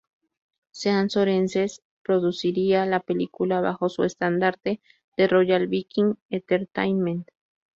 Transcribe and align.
Sean 0.71 1.11
Sorensen 1.11 1.69
produciría 2.01 2.87
la 2.87 3.01
película 3.01 3.61
bajo 3.61 3.87
su 3.87 4.03
estandarte 4.03 4.81
de 5.15 5.27
Royal 5.27 5.67
Viking 5.67 6.15
Entertainment. 6.31 7.27